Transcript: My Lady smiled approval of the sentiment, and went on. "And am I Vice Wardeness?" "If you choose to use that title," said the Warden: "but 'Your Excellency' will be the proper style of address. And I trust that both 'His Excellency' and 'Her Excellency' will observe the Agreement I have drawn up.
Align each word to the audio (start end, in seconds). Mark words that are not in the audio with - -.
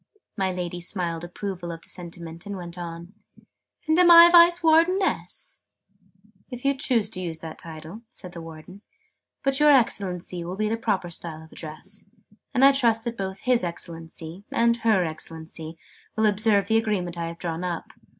My 0.35 0.51
Lady 0.51 0.81
smiled 0.81 1.23
approval 1.23 1.71
of 1.71 1.83
the 1.83 1.87
sentiment, 1.89 2.47
and 2.47 2.57
went 2.57 2.75
on. 2.75 3.13
"And 3.87 3.99
am 3.99 4.09
I 4.09 4.29
Vice 4.31 4.63
Wardeness?" 4.63 5.61
"If 6.49 6.65
you 6.65 6.73
choose 6.75 7.07
to 7.09 7.21
use 7.21 7.37
that 7.37 7.59
title," 7.59 8.01
said 8.09 8.31
the 8.31 8.41
Warden: 8.41 8.81
"but 9.43 9.59
'Your 9.59 9.69
Excellency' 9.69 10.43
will 10.43 10.55
be 10.55 10.69
the 10.69 10.75
proper 10.75 11.11
style 11.11 11.43
of 11.43 11.51
address. 11.51 12.03
And 12.51 12.65
I 12.65 12.71
trust 12.71 13.03
that 13.03 13.15
both 13.15 13.41
'His 13.41 13.63
Excellency' 13.63 14.43
and 14.51 14.77
'Her 14.77 15.05
Excellency' 15.05 15.77
will 16.15 16.25
observe 16.25 16.67
the 16.67 16.77
Agreement 16.77 17.15
I 17.15 17.27
have 17.27 17.37
drawn 17.37 17.63
up. 17.63 17.93